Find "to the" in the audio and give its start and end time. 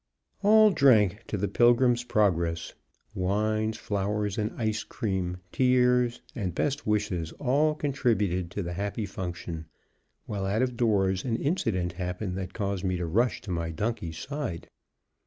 1.27-1.47, 8.49-8.73